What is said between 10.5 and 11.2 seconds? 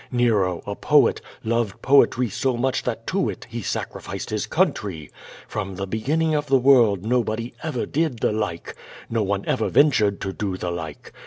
the like.